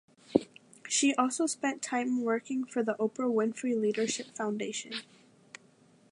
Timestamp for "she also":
0.87-1.45